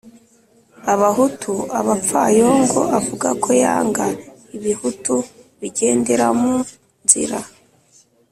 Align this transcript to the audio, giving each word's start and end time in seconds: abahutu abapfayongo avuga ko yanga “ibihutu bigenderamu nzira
abahutu 0.93 1.53
abapfayongo 1.79 2.81
avuga 2.99 3.29
ko 3.43 3.49
yanga 3.63 4.05
“ibihutu 4.57 5.15
bigenderamu 5.59 6.53
nzira 7.03 7.39